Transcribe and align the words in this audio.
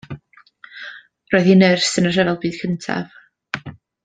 Roedd 1.33 1.45
hi'n 1.51 1.61
nyrs 1.65 1.91
yn 2.03 2.09
y 2.13 2.15
Rhyfel 2.15 2.37
Byd 2.47 2.59
Cyntaf. 2.63 3.15